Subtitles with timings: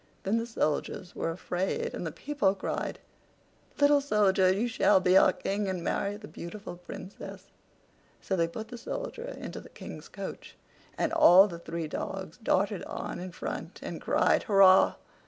[0.23, 2.97] Then the soldiers were afraid, and the people cried:
[3.79, 7.43] "Little Soldier, you shall be our king, and marry the beautiful Princess."
[8.19, 10.55] So they put the Soldier into the King's coach,
[10.97, 14.95] and all the three dogs darted on in front and cried "Hurrah!"